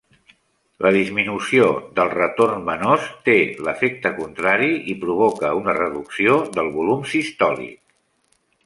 [0.85, 1.67] La disminució
[1.99, 3.37] del retorn venós té
[3.69, 7.81] l'efecte contrari i provoca una reducció del volum sistòlic.